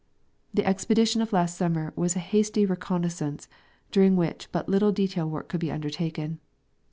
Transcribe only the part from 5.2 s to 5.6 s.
work could